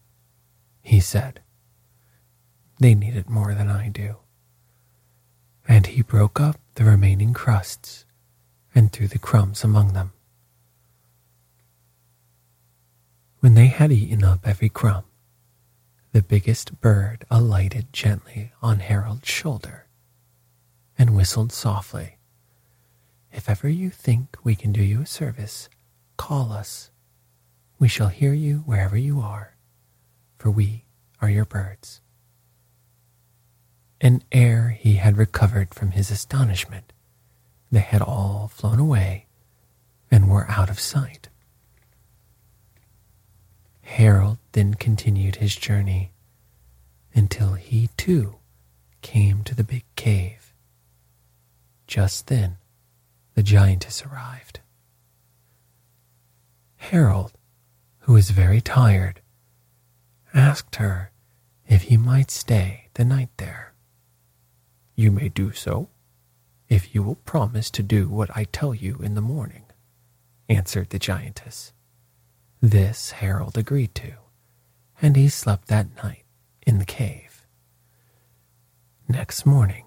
he 0.80 0.98
said. 0.98 1.42
They 2.80 2.94
need 2.94 3.16
it 3.16 3.28
more 3.28 3.52
than 3.52 3.68
I 3.68 3.90
do. 3.90 4.16
And 5.68 5.86
he 5.86 6.00
broke 6.00 6.40
up 6.40 6.58
the 6.76 6.84
remaining 6.84 7.34
crusts 7.34 8.06
and 8.74 8.90
threw 8.90 9.06
the 9.06 9.18
crumbs 9.18 9.62
among 9.62 9.92
them. 9.92 10.12
When 13.40 13.52
they 13.52 13.66
had 13.66 13.92
eaten 13.92 14.24
up 14.24 14.48
every 14.48 14.70
crumb, 14.70 15.04
the 16.12 16.22
biggest 16.22 16.80
bird 16.80 17.26
alighted 17.30 17.92
gently 17.92 18.52
on 18.62 18.78
Harold's 18.78 19.28
shoulder 19.28 19.86
and 20.96 21.14
whistled 21.14 21.52
softly. 21.52 22.16
If 23.34 23.50
ever 23.50 23.68
you 23.68 23.90
think 23.90 24.38
we 24.42 24.54
can 24.54 24.72
do 24.72 24.82
you 24.82 25.02
a 25.02 25.06
service, 25.06 25.68
call 26.16 26.52
us. 26.52 26.90
We 27.78 27.88
shall 27.88 28.08
hear 28.08 28.32
you 28.32 28.58
wherever 28.66 28.96
you 28.96 29.20
are, 29.20 29.56
for 30.36 30.50
we 30.50 30.84
are 31.20 31.30
your 31.30 31.44
birds. 31.44 32.00
And 34.00 34.24
ere 34.32 34.70
he 34.70 34.94
had 34.94 35.16
recovered 35.16 35.74
from 35.74 35.92
his 35.92 36.10
astonishment, 36.10 36.92
they 37.70 37.80
had 37.80 38.02
all 38.02 38.48
flown 38.52 38.78
away 38.78 39.26
and 40.10 40.30
were 40.30 40.48
out 40.50 40.70
of 40.70 40.80
sight. 40.80 41.28
Harold 43.82 44.38
then 44.52 44.74
continued 44.74 45.36
his 45.36 45.54
journey 45.54 46.12
until 47.14 47.54
he 47.54 47.90
too 47.96 48.36
came 49.02 49.42
to 49.44 49.54
the 49.54 49.64
big 49.64 49.84
cave. 49.96 50.52
Just 51.86 52.26
then, 52.26 52.58
the 53.34 53.42
giantess 53.42 54.04
arrived. 54.04 54.60
Harold, 56.76 57.37
who 58.08 58.14
was 58.14 58.30
very 58.30 58.62
tired, 58.62 59.20
asked 60.32 60.76
her 60.76 61.10
if 61.66 61.82
he 61.82 61.96
might 61.98 62.30
stay 62.30 62.88
the 62.94 63.04
night 63.04 63.28
there. 63.36 63.74
You 64.96 65.12
may 65.12 65.28
do 65.28 65.52
so, 65.52 65.90
if 66.70 66.94
you 66.94 67.02
will 67.02 67.16
promise 67.16 67.70
to 67.72 67.82
do 67.82 68.08
what 68.08 68.34
I 68.34 68.44
tell 68.44 68.74
you 68.74 68.96
in 69.02 69.12
the 69.12 69.20
morning, 69.20 69.64
answered 70.48 70.88
the 70.88 70.98
giantess. 70.98 71.74
This 72.62 73.10
Harold 73.10 73.58
agreed 73.58 73.94
to, 73.96 74.14
and 75.02 75.14
he 75.14 75.28
slept 75.28 75.68
that 75.68 75.94
night 76.02 76.24
in 76.66 76.78
the 76.78 76.86
cave. 76.86 77.44
Next 79.06 79.44
morning, 79.44 79.84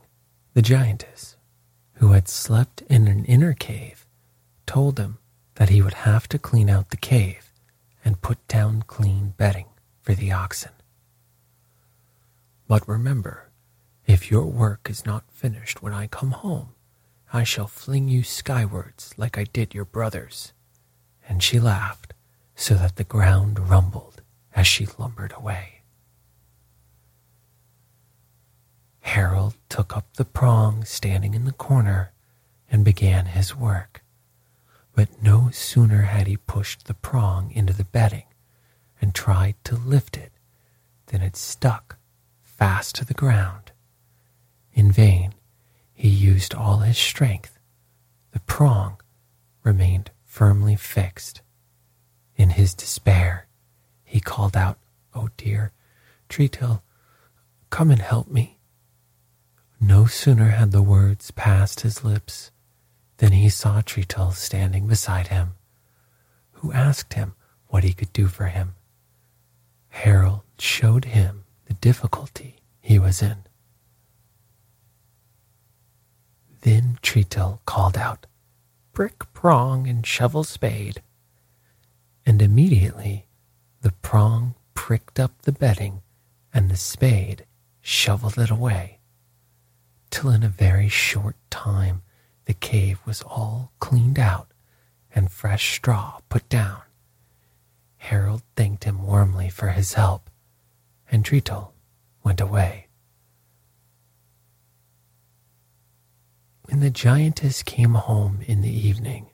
the 0.54 0.62
giantess, 0.62 1.38
who 1.94 2.12
had 2.12 2.30
slept 2.30 2.84
in 2.84 3.08
an 3.08 3.26
inner 3.26 3.54
cave, 3.54 4.06
told 4.68 5.00
him 5.00 5.18
that 5.56 5.70
he 5.70 5.82
would 5.82 6.06
have 6.06 6.30
to 6.30 6.38
clean 6.38 6.70
out 6.70 6.92
the 6.92 6.98
cave 6.98 7.51
and 8.04 8.22
put 8.22 8.46
down 8.48 8.84
clean 8.84 9.34
bedding 9.38 9.68
for 10.02 10.14
the 10.14 10.32
oxen. 10.32 10.72
But 12.68 12.88
remember, 12.88 13.50
if 14.06 14.32
your 14.32 14.46
work 14.46 14.90
is 14.90 15.06
not 15.06 15.32
finished 15.32 15.82
when 15.82 15.94
I 15.94 16.08
come 16.08 16.32
home, 16.32 16.70
I 17.34 17.44
shall 17.44 17.68
fling 17.68 18.08
you 18.08 18.24
skywards 18.24 19.14
like 19.18 19.38
I 19.38 19.46
did 19.46 19.74
your 19.74 19.86
brothers. 19.86 20.54
And 21.28 21.42
she 21.42 21.60
laughed 21.60 22.14
so 22.56 22.76
that 22.76 22.98
the 22.98 23.04
ground 23.04 23.70
rumbled 23.70 24.22
as 24.54 24.68
she 24.68 24.88
lumbered 24.98 25.34
away. 25.38 25.82
Harold 29.02 29.56
took 29.70 29.96
up 29.96 30.14
the 30.14 30.26
prong 30.26 30.84
standing 30.86 31.34
in 31.34 31.46
the 31.46 31.52
corner 31.52 32.14
and 32.70 32.86
began 32.86 33.26
his 33.28 33.56
work. 33.56 34.01
But 34.94 35.22
no 35.22 35.50
sooner 35.52 36.04
had 36.04 36.28
he 36.28 36.38
pushed 36.38 36.86
the 36.86 36.94
prong 36.94 37.52
into 37.52 37.74
the 37.74 37.86
bedding 37.86 38.26
and 39.02 39.16
tried 39.16 39.56
to 39.64 39.76
lift 39.76 40.18
it 40.18 40.32
than 41.08 41.22
it 41.22 41.36
stuck 41.36 41.98
fast 42.44 42.96
to 42.96 43.06
the 43.06 43.14
ground. 43.14 43.72
In 44.74 44.92
vain, 44.92 45.34
he 45.94 46.10
used 46.10 46.54
all 46.54 46.80
his 46.80 46.98
strength. 46.98 47.58
The 48.32 48.40
prong 48.42 49.00
remained 49.64 50.12
firmly 50.24 50.76
fixed. 50.76 51.42
In 52.36 52.52
his 52.52 52.74
despair, 52.74 53.48
he 54.04 54.20
called 54.20 54.56
out, 54.58 54.78
Oh 55.14 55.30
dear, 55.38 55.72
Tritill, 56.30 56.82
come 57.70 57.92
and 57.92 58.02
help 58.02 58.30
me. 58.30 58.60
No 59.80 60.06
sooner 60.06 60.50
had 60.50 60.72
the 60.72 60.82
words 60.82 61.32
passed 61.32 61.82
his 61.82 62.04
lips 62.04 62.52
than 63.22 63.34
he 63.34 63.50
saw 63.50 63.82
Tritill 63.82 64.34
standing 64.34 64.88
beside 64.88 65.28
him, 65.28 65.52
who 66.54 66.74
asked 66.74 67.14
him 67.14 67.36
what 67.68 67.84
he 67.84 67.94
could 67.94 68.12
do 68.14 68.26
for 68.26 68.46
him. 68.48 68.74
Harold 69.90 70.42
showed 70.58 71.06
him 71.06 71.44
the 71.66 71.76
difficulty 71.76 72.56
he 72.80 72.98
was 72.98 73.22
in. 73.22 73.38
Then 76.62 76.98
Tritill 77.04 77.60
called 77.66 77.96
out, 77.96 78.26
Brick, 78.92 79.32
prong, 79.34 79.88
and 79.88 80.06
shovel 80.06 80.44
spade. 80.44 81.04
And 82.26 82.42
immediately 82.42 83.28
the 83.82 83.92
prong 84.02 84.56
pricked 84.74 85.20
up 85.20 85.44
the 85.44 85.52
bedding 85.52 86.02
and 86.52 86.72
the 86.72 86.76
spade 86.78 87.46
shoveled 87.82 88.40
it 88.40 88.50
away. 88.50 88.98
till 90.10 90.32
in 90.32 90.44
a 90.44 90.50
very 90.50 90.90
short 90.90 91.36
time 91.52 92.02
the 92.52 92.56
cave 92.56 93.00
was 93.06 93.22
all 93.22 93.72
cleaned 93.80 94.20
out 94.20 94.52
and 95.16 95.32
fresh 95.32 95.74
straw 95.76 96.20
put 96.28 96.50
down. 96.50 96.82
Harold 97.96 98.42
thanked 98.58 98.84
him 98.84 99.08
warmly 99.08 99.48
for 99.48 99.70
his 99.70 99.94
help, 99.94 100.30
and 101.10 101.24
Tritill 101.24 101.72
went 102.26 102.42
away. 102.42 102.88
When 106.64 106.82
the 106.82 106.90
giantess 106.90 107.64
came 107.64 107.94
home 107.94 108.42
in 108.46 108.60
the 108.60 108.88
evening 108.88 109.30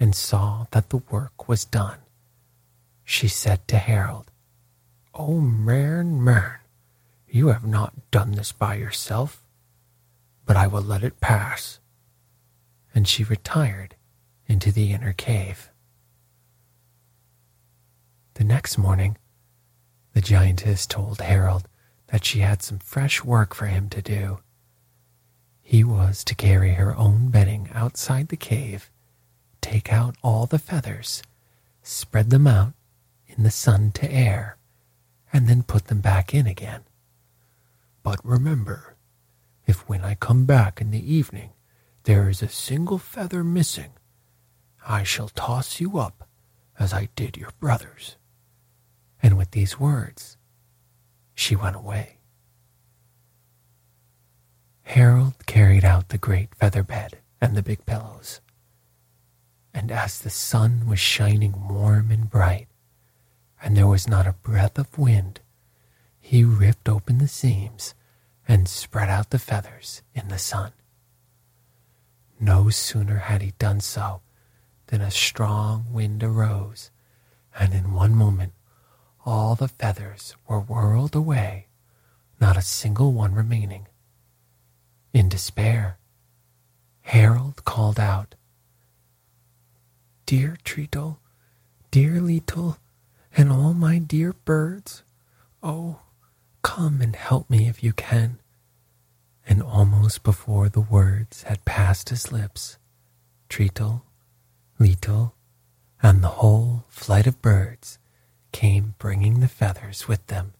and 0.00 0.14
saw 0.14 0.68
that 0.70 0.88
the 0.88 1.02
work 1.10 1.50
was 1.50 1.66
done, 1.66 1.98
she 3.04 3.28
said 3.28 3.68
to 3.68 3.76
Harold, 3.76 4.30
Oh, 5.12 5.38
Mern, 5.38 6.18
Mern, 6.18 6.60
you 7.28 7.48
have 7.48 7.66
not 7.66 8.10
done 8.10 8.32
this 8.32 8.52
by 8.52 8.76
yourself, 8.76 9.44
but 10.46 10.56
I 10.56 10.66
will 10.66 10.80
let 10.80 11.04
it 11.04 11.20
pass. 11.20 11.78
And 12.98 13.06
she 13.06 13.22
retired 13.22 13.94
into 14.48 14.72
the 14.72 14.90
inner 14.90 15.12
cave. 15.12 15.70
The 18.34 18.42
next 18.42 18.76
morning, 18.76 19.16
the 20.14 20.20
giantess 20.20 20.84
told 20.84 21.20
Harold 21.20 21.68
that 22.08 22.24
she 22.24 22.40
had 22.40 22.60
some 22.60 22.80
fresh 22.80 23.22
work 23.22 23.54
for 23.54 23.66
him 23.66 23.88
to 23.90 24.02
do. 24.02 24.40
He 25.62 25.84
was 25.84 26.24
to 26.24 26.34
carry 26.34 26.72
her 26.72 26.96
own 26.96 27.28
bedding 27.28 27.68
outside 27.72 28.30
the 28.30 28.36
cave, 28.36 28.90
take 29.60 29.92
out 29.92 30.16
all 30.20 30.46
the 30.46 30.58
feathers, 30.58 31.22
spread 31.84 32.30
them 32.30 32.48
out 32.48 32.72
in 33.28 33.44
the 33.44 33.52
sun 33.52 33.92
to 33.92 34.10
air, 34.10 34.56
and 35.32 35.46
then 35.46 35.62
put 35.62 35.84
them 35.84 36.00
back 36.00 36.34
in 36.34 36.48
again. 36.48 36.80
But 38.02 38.18
remember, 38.24 38.96
if 39.68 39.88
when 39.88 40.02
I 40.02 40.16
come 40.16 40.46
back 40.46 40.80
in 40.80 40.90
the 40.90 41.14
evening 41.14 41.50
there 42.08 42.30
is 42.30 42.40
a 42.40 42.48
single 42.48 42.96
feather 42.96 43.44
missing, 43.44 43.90
I 44.88 45.02
shall 45.02 45.28
toss 45.28 45.78
you 45.78 45.98
up 45.98 46.26
as 46.78 46.94
I 46.94 47.10
did 47.14 47.36
your 47.36 47.50
brothers. 47.60 48.16
And 49.22 49.36
with 49.36 49.50
these 49.50 49.78
words, 49.78 50.38
she 51.34 51.54
went 51.54 51.76
away. 51.76 52.16
Harold 54.84 55.34
carried 55.44 55.84
out 55.84 56.08
the 56.08 56.16
great 56.16 56.54
feather 56.54 56.82
bed 56.82 57.18
and 57.42 57.54
the 57.54 57.62
big 57.62 57.84
pillows. 57.84 58.40
And 59.74 59.92
as 59.92 60.18
the 60.18 60.30
sun 60.30 60.86
was 60.86 60.98
shining 60.98 61.68
warm 61.68 62.10
and 62.10 62.30
bright, 62.30 62.68
and 63.62 63.76
there 63.76 63.86
was 63.86 64.08
not 64.08 64.26
a 64.26 64.32
breath 64.32 64.78
of 64.78 64.96
wind, 64.96 65.40
he 66.18 66.42
ripped 66.42 66.88
open 66.88 67.18
the 67.18 67.28
seams 67.28 67.94
and 68.48 68.66
spread 68.66 69.10
out 69.10 69.28
the 69.28 69.38
feathers 69.38 70.00
in 70.14 70.28
the 70.28 70.38
sun. 70.38 70.72
No 72.40 72.70
sooner 72.70 73.18
had 73.18 73.42
he 73.42 73.52
done 73.58 73.80
so 73.80 74.22
than 74.86 75.00
a 75.00 75.10
strong 75.10 75.92
wind 75.92 76.22
arose, 76.22 76.90
and 77.58 77.74
in 77.74 77.92
one 77.92 78.14
moment 78.14 78.52
all 79.26 79.54
the 79.54 79.68
feathers 79.68 80.34
were 80.46 80.60
whirled 80.60 81.14
away, 81.14 81.66
not 82.40 82.56
a 82.56 82.62
single 82.62 83.12
one 83.12 83.34
remaining. 83.34 83.88
In 85.12 85.28
despair, 85.28 85.98
Harold 87.02 87.64
called 87.64 87.98
out, 87.98 88.34
Dear 90.26 90.58
Tritill, 90.64 91.18
dear 91.90 92.20
Litill, 92.20 92.78
and 93.36 93.50
all 93.50 93.74
my 93.74 93.98
dear 93.98 94.32
birds, 94.32 95.02
oh, 95.62 96.00
come 96.62 97.00
and 97.00 97.16
help 97.16 97.50
me 97.50 97.66
if 97.66 97.82
you 97.82 97.92
can. 97.92 98.38
And 99.48 99.62
almost 99.62 100.22
before 100.22 100.68
the 100.68 100.80
words 100.80 101.42
had 101.44 101.64
passed 101.64 102.10
his 102.10 102.30
lips, 102.30 102.76
Tritill, 103.48 104.02
Litill, 104.78 105.32
and 106.02 106.22
the 106.22 106.28
whole 106.28 106.84
flight 106.88 107.26
of 107.26 107.40
birds 107.42 107.98
came 108.52 108.94
bringing 108.98 109.40
the 109.40 109.48
feathers 109.48 110.06
with 110.06 110.26
them, 110.26 110.52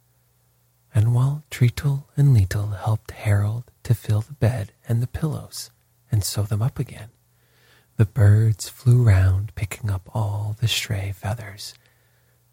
and 0.94 1.14
while 1.14 1.44
Tritill 1.51 2.05
and 2.16 2.35
Litill 2.35 2.77
helped 2.79 3.11
Harold 3.11 3.70
to 3.85 3.94
fill 3.94 4.22
the 4.22 4.33
bed 4.33 4.72
and 4.88 5.03
the 5.03 5.07
pillows 5.07 5.70
and 6.11 6.24
sew 6.24 6.42
them 6.42 6.62
up 6.62 6.79
again, 6.79 7.11
the 7.96 8.07
birds 8.07 8.68
flew 8.68 9.03
round 9.03 9.55
picking 9.55 9.90
up 9.90 10.09
all 10.14 10.57
the 10.61 10.68
stray 10.68 11.12
feathers, 11.12 11.74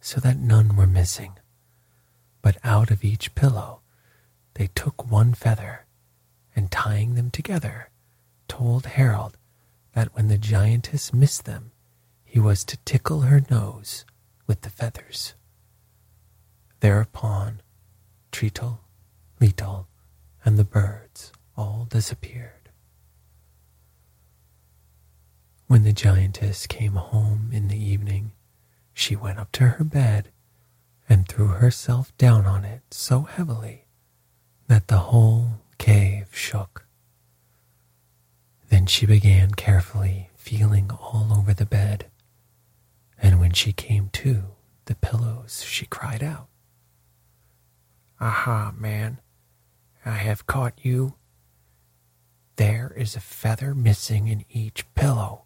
so 0.01 0.19
that 0.19 0.37
none 0.37 0.75
were 0.75 0.87
missing. 0.87 1.33
But 2.41 2.57
out 2.63 2.91
of 2.91 3.03
each 3.03 3.35
pillow 3.35 3.79
they 4.55 4.67
took 4.75 5.09
one 5.09 5.33
feather, 5.33 5.85
and 6.55 6.71
tying 6.71 7.15
them 7.15 7.29
together, 7.29 7.89
told 8.47 8.85
Harold 8.85 9.37
that 9.93 10.13
when 10.15 10.27
the 10.27 10.37
giantess 10.37 11.13
missed 11.13 11.45
them, 11.45 11.71
he 12.23 12.39
was 12.39 12.63
to 12.65 12.77
tickle 12.85 13.21
her 13.21 13.41
nose 13.49 14.05
with 14.47 14.61
the 14.61 14.69
feathers. 14.69 15.33
Thereupon, 16.79 17.61
Tritill, 18.31 18.79
Litill, 19.39 19.85
and 20.43 20.57
the 20.57 20.63
birds 20.63 21.31
all 21.57 21.87
disappeared. 21.89 22.69
When 25.67 25.83
the 25.83 25.93
giantess 25.93 26.67
came 26.67 26.93
home 26.93 27.49
in 27.51 27.69
the 27.69 27.83
evening, 27.83 28.33
she 28.93 29.15
went 29.15 29.39
up 29.39 29.51
to 29.53 29.63
her 29.63 29.83
bed 29.83 30.29
and 31.09 31.27
threw 31.27 31.47
herself 31.47 32.15
down 32.17 32.45
on 32.45 32.63
it 32.65 32.81
so 32.91 33.21
heavily 33.23 33.85
that 34.67 34.87
the 34.87 34.97
whole 34.97 35.61
cave 35.77 36.27
shook. 36.31 36.85
Then 38.69 38.85
she 38.85 39.05
began 39.05 39.51
carefully 39.51 40.29
feeling 40.35 40.91
all 40.91 41.33
over 41.33 41.53
the 41.53 41.65
bed 41.65 42.09
and 43.21 43.39
when 43.39 43.51
she 43.53 43.73
came 43.73 44.09
to 44.13 44.43
the 44.85 44.95
pillows, 44.95 45.63
she 45.63 45.85
cried 45.85 46.23
out, 46.23 46.47
Aha, 48.19 48.73
man, 48.77 49.19
I 50.05 50.11
have 50.17 50.47
caught 50.47 50.79
you. 50.83 51.15
There 52.55 52.93
is 52.95 53.15
a 53.15 53.19
feather 53.19 53.73
missing 53.73 54.27
in 54.27 54.45
each 54.49 54.85
pillow. 54.95 55.43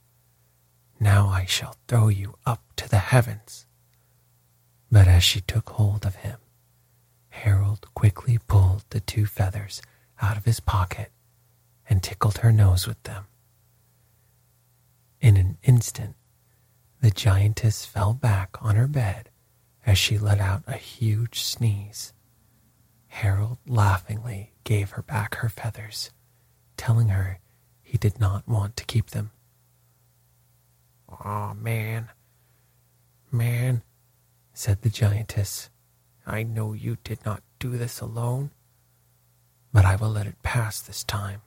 Now 1.00 1.28
I 1.30 1.46
shall 1.46 1.78
throw 1.88 2.10
you 2.10 2.36
up 2.46 2.64
to 2.76 2.90
the 2.90 2.98
heavens. 3.00 3.66
But 4.92 5.08
as 5.08 5.24
she 5.24 5.42
took 5.42 5.70
hold 5.72 6.06
of 6.06 6.16
him, 6.16 6.38
Harold 7.30 7.88
quickly 7.94 8.40
pulled 8.48 8.84
the 8.90 9.00
two 9.00 9.26
feathers 9.26 9.82
out 10.22 10.38
of 10.38 10.46
his 10.46 10.60
pocket 10.60 11.12
and 11.90 12.04
tickled 12.04 12.40
her 12.40 12.52
nose 12.52 12.88
with 12.88 13.02
them. 13.04 13.26
In 15.22 15.38
an 15.38 15.58
instant, 15.64 16.16
the 17.02 17.12
giantess 17.12 17.86
fell 17.86 18.14
back 18.14 18.58
on 18.62 18.76
her 18.76 18.88
bed 18.88 19.30
as 19.86 19.98
she 19.98 20.18
let 20.18 20.40
out 20.40 20.64
a 20.68 20.78
huge 20.78 21.42
sneeze. 21.42 22.14
Harold 23.08 23.58
laughingly 23.68 24.54
gave 24.64 24.92
her 24.92 25.02
back 25.02 25.36
her 25.36 25.50
feathers, 25.50 26.12
telling 26.78 27.10
her 27.10 27.40
he 27.82 27.98
did 27.98 28.20
not 28.20 28.48
want 28.48 28.78
to 28.78 28.86
keep 28.86 29.10
them. 29.10 29.32
Ah, 31.10 31.52
oh, 31.52 31.54
man, 31.56 32.10
man, 33.32 33.82
said 34.54 34.82
the 34.82 34.90
giantess, 34.90 35.70
I 36.26 36.44
know 36.44 36.74
you 36.74 36.98
did 37.04 37.26
not 37.26 37.42
do 37.58 37.78
this 37.78 38.00
alone, 38.00 38.52
but 39.74 39.86
I 39.86 39.96
will 39.96 40.10
let 40.10 40.28
it 40.28 40.42
pass 40.44 40.82
this 40.82 41.04
time. 41.04 41.42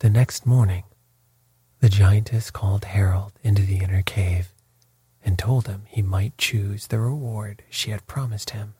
The 0.00 0.10
next 0.10 0.46
morning, 0.46 0.84
the 1.80 1.88
giantess 1.88 2.50
called 2.50 2.84
Harold 2.84 3.32
into 3.42 3.62
the 3.62 3.78
inner 3.78 4.02
cave 4.02 4.52
and 5.24 5.38
told 5.38 5.66
him 5.66 5.82
he 5.86 6.02
might 6.02 6.36
choose 6.38 6.86
the 6.86 7.00
reward 7.00 7.62
she 7.70 7.90
had 7.90 8.06
promised 8.06 8.50
him, 8.50 8.74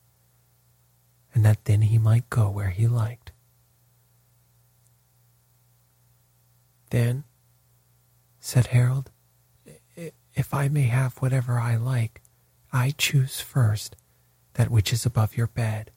and 1.34 1.44
that 1.44 1.64
then 1.64 1.82
he 1.82 1.98
might 1.98 2.30
go 2.30 2.50
where 2.50 2.70
he 2.70 2.86
liked. 2.86 3.32
Then, 6.90 7.24
said 8.40 8.68
Harold, 8.68 9.10
if 10.34 10.52
I 10.52 10.68
may 10.68 10.82
have 10.82 11.16
whatever 11.18 11.58
I 11.58 11.76
like, 11.76 12.20
I 12.72 12.92
choose 12.96 13.40
first 13.40 13.96
that 14.54 14.70
which 14.70 14.92
is 14.92 15.06
above 15.06 15.36
your 15.36 15.46
bed, 15.46 15.90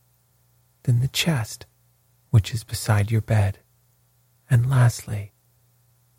then 0.87 1.01
the 1.01 1.07
chest 1.09 1.65
which 2.29 2.53
is 2.53 2.63
beside 2.63 3.11
your 3.11 3.21
bed, 3.21 3.59
and 4.49 4.69
lastly, 4.69 5.33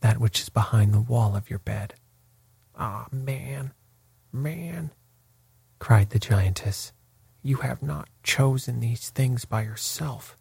that 0.00 0.20
which 0.20 0.40
is 0.40 0.50
behind 0.50 0.92
the 0.92 1.00
wall 1.00 1.34
of 1.34 1.48
your 1.48 1.58
bed. 1.58 1.94
Ah, 2.76 3.06
man, 3.10 3.72
man, 4.30 4.90
cried 5.78 6.10
the 6.10 6.18
giantess, 6.18 6.92
you 7.42 7.56
have 7.56 7.82
not 7.82 8.08
chosen 8.22 8.80
these 8.80 9.08
things 9.08 9.46
by 9.46 9.62
yourself, 9.62 10.36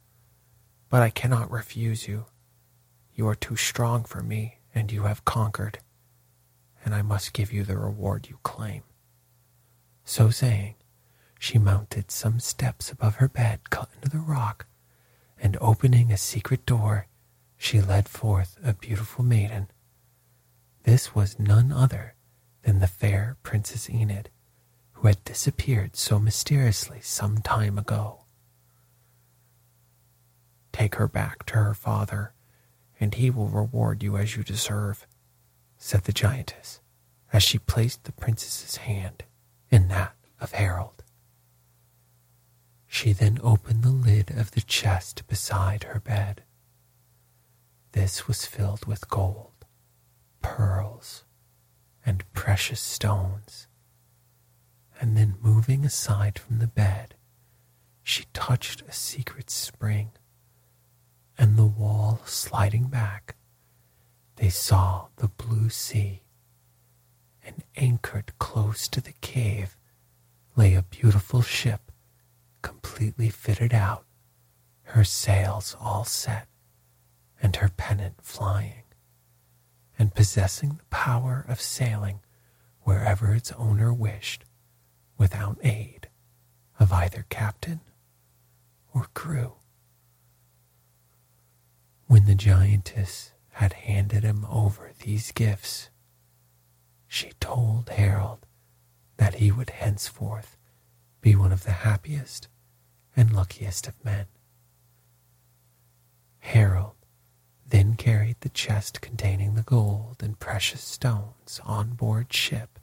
but 0.89 1.01
I 1.01 1.09
cannot 1.09 1.49
refuse 1.49 2.05
you. 2.05 2.25
You 3.15 3.27
are 3.29 3.35
too 3.35 3.55
strong 3.55 4.03
for 4.03 4.21
me, 4.21 4.59
and 4.75 4.91
you 4.91 5.03
have 5.03 5.23
conquered, 5.23 5.79
and 6.83 6.93
I 6.93 7.01
must 7.01 7.31
give 7.31 7.53
you 7.53 7.63
the 7.63 7.77
reward 7.77 8.27
you 8.29 8.39
claim. 8.43 8.83
So 10.03 10.29
saying, 10.31 10.75
she 11.39 11.57
mounted 11.57 12.11
some 12.11 12.39
steps 12.39 12.91
above 12.91 13.15
her 13.15 13.27
bed 13.27 13.69
cut 13.69 13.89
into 13.95 14.09
the 14.09 14.23
rock, 14.23 14.65
and 15.39 15.57
opening 15.61 16.11
a 16.11 16.17
secret 16.17 16.65
door, 16.65 17.07
she 17.57 17.81
led 17.81 18.09
forth 18.09 18.57
a 18.63 18.73
beautiful 18.73 19.23
maiden. 19.23 19.67
This 20.83 21.13
was 21.13 21.39
none 21.39 21.71
other 21.71 22.15
than 22.63 22.79
the 22.79 22.87
fair 22.87 23.37
Princess 23.43 23.89
Enid, 23.89 24.29
who 24.93 25.07
had 25.07 25.23
disappeared 25.23 25.95
so 25.95 26.19
mysteriously 26.19 26.99
some 27.01 27.39
time 27.39 27.77
ago. 27.77 28.21
Take 30.71 30.95
her 30.95 31.07
back 31.07 31.45
to 31.47 31.55
her 31.55 31.73
father, 31.73 32.33
and 32.99 33.13
he 33.13 33.29
will 33.29 33.47
reward 33.47 34.01
you 34.01 34.17
as 34.17 34.35
you 34.35 34.43
deserve, 34.43 35.05
said 35.77 36.03
the 36.03 36.13
giantess 36.13 36.81
as 37.33 37.43
she 37.43 37.59
placed 37.59 38.03
the 38.03 38.11
princess's 38.11 38.77
hand 38.77 39.23
in 39.69 39.87
that 39.89 40.15
of 40.39 40.53
Harold. 40.53 41.03
She 42.87 43.13
then 43.13 43.39
opened 43.43 43.83
the 43.83 43.89
lid 43.91 44.31
of 44.31 44.51
the 44.51 44.61
chest 44.61 45.27
beside 45.27 45.83
her 45.83 45.99
bed. 45.99 46.43
This 47.91 48.27
was 48.27 48.45
filled 48.45 48.85
with 48.85 49.09
gold, 49.09 49.65
pearls, 50.41 51.23
and 52.05 52.23
precious 52.33 52.79
stones. 52.79 53.67
And 54.99 55.15
then 55.15 55.35
moving 55.41 55.85
aside 55.85 56.39
from 56.39 56.59
the 56.59 56.67
bed, 56.67 57.15
she 58.01 58.25
touched 58.33 58.81
a 58.81 58.91
secret 58.91 59.49
spring, 59.49 60.11
and 61.37 61.57
the 61.57 61.65
wall 61.65 62.21
sliding 62.25 62.85
back, 62.85 63.35
they 64.37 64.49
saw 64.49 65.07
the 65.17 65.27
blue 65.27 65.69
sea, 65.69 66.23
and 67.43 67.63
anchored 67.75 68.31
close 68.39 68.87
to 68.87 69.01
the 69.01 69.13
cave 69.21 69.75
lay 70.55 70.73
a 70.73 70.81
beautiful 70.83 71.41
ship 71.41 71.86
completely 72.61 73.29
fitted 73.29 73.73
out, 73.73 74.05
her 74.83 75.03
sails 75.03 75.75
all 75.79 76.03
set, 76.03 76.47
and 77.41 77.57
her 77.57 77.69
pennant 77.69 78.21
flying, 78.21 78.83
and 79.99 80.15
possessing 80.15 80.75
the 80.77 80.85
power 80.85 81.45
of 81.47 81.61
sailing 81.61 82.19
wherever 82.81 83.33
its 83.33 83.51
owner 83.53 83.93
wished 83.93 84.45
without 85.17 85.57
aid 85.63 86.09
of 86.79 86.91
either 86.93 87.25
captain 87.29 87.81
or 88.93 89.07
crew. 89.13 89.53
When 92.07 92.25
the 92.25 92.35
giantess 92.35 93.33
had 93.49 93.73
handed 93.73 94.23
him 94.23 94.45
over 94.49 94.91
these 94.99 95.31
gifts, 95.31 95.89
she 97.07 97.31
told 97.39 97.89
Harold 97.89 98.45
that 99.17 99.35
he 99.35 99.51
would 99.51 99.71
henceforth 99.71 100.56
be 101.21 101.35
one 101.35 101.51
of 101.51 101.63
the 101.63 101.71
happiest 101.71 102.47
and 103.15 103.33
luckiest 103.33 103.87
of 103.87 104.05
men. 104.05 104.25
Harold 106.39 106.95
then 107.69 107.95
carried 107.95 108.37
the 108.39 108.49
chest 108.49 109.01
containing 109.01 109.55
the 109.55 109.63
gold 109.63 110.23
and 110.23 110.39
precious 110.39 110.81
stones 110.81 111.59
on 111.65 111.93
board 111.93 112.31
ship, 112.31 112.79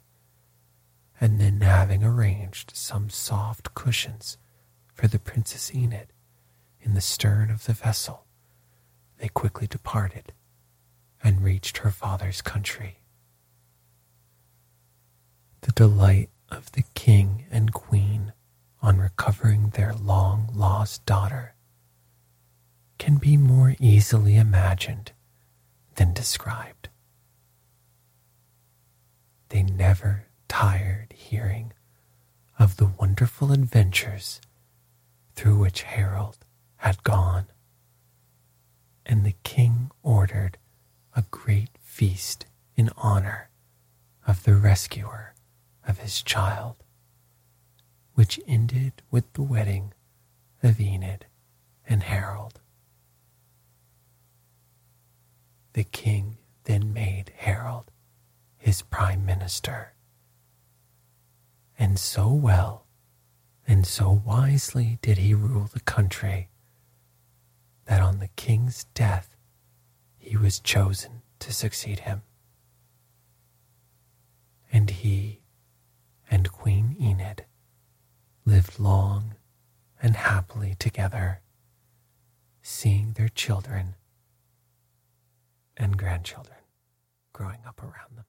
and 1.19 1.39
then 1.39 1.61
having 1.61 2.03
arranged 2.03 2.71
some 2.75 3.09
soft 3.09 3.73
cushions 3.73 4.37
for 4.93 5.07
the 5.07 5.19
Princess 5.19 5.73
Enid 5.73 6.13
in 6.79 6.93
the 6.93 7.01
stern 7.01 7.49
of 7.49 7.65
the 7.65 7.73
vessel, 7.73 8.25
they 9.17 9.29
quickly 9.29 9.65
departed 9.65 10.33
and 11.23 11.43
reached 11.43 11.77
her 11.79 11.89
father's 11.89 12.41
country. 12.41 12.99
The 15.61 15.71
delight 15.71 16.29
of 16.49 16.71
the 16.71 16.83
king 16.93 17.45
and 17.51 17.73
queen 17.73 18.33
on 18.81 18.97
recovering 18.97 19.69
their 19.69 19.93
long 19.93 20.49
lost 20.53 21.05
daughter 21.05 21.55
can 22.97 23.17
be 23.17 23.37
more 23.37 23.75
easily 23.79 24.35
imagined 24.35 25.11
than 25.95 26.13
described. 26.13 26.89
They 29.49 29.63
never 29.63 30.27
tired 30.47 31.13
hearing 31.13 31.73
of 32.57 32.77
the 32.77 32.87
wonderful 32.87 33.51
adventures 33.51 34.41
through 35.35 35.57
which 35.59 35.83
Harold 35.83 36.37
had 36.77 37.03
gone, 37.03 37.47
and 39.05 39.25
the 39.25 39.35
king 39.43 39.91
ordered 40.01 40.57
a 41.15 41.23
great 41.31 41.69
feast 41.81 42.45
in 42.75 42.89
honor 42.97 43.49
of 44.27 44.43
the 44.43 44.55
rescuer 44.55 45.34
of 45.87 45.99
his 45.99 46.21
child, 46.21 46.75
which 48.13 48.39
ended 48.47 49.01
with 49.11 49.31
the 49.33 49.41
wedding 49.41 49.93
of 50.63 50.79
Enid 50.79 51.25
and 51.87 52.03
Harold. 52.03 52.59
The 55.73 55.83
king 55.83 56.37
then 56.63 56.93
made 56.93 57.31
Harold 57.37 57.91
his 58.57 58.81
prime 58.81 59.25
minister. 59.25 59.93
And 61.77 61.99
so 61.99 62.31
well 62.31 62.85
and 63.67 63.85
so 63.85 64.21
wisely 64.25 64.99
did 65.01 65.17
he 65.17 65.33
rule 65.33 65.69
the 65.71 65.81
country 65.81 66.49
that 67.85 68.01
on 68.01 68.19
the 68.19 68.29
king's 68.29 68.85
death 68.93 69.35
he 70.17 70.37
was 70.37 70.59
chosen 70.59 71.21
to 71.39 71.53
succeed 71.53 71.99
him. 71.99 72.23
And 74.71 74.89
he 74.89 75.41
and 76.35 76.51
Queen 76.51 76.97
Enid 76.99 77.45
lived 78.43 78.77
long 78.77 79.35
and 80.03 80.17
happily 80.17 80.75
together, 80.77 81.39
seeing 82.61 83.13
their 83.13 83.29
children 83.29 83.95
and 85.77 85.97
grandchildren 85.97 86.57
growing 87.31 87.59
up 87.65 87.81
around 87.81 88.17
them. 88.17 88.25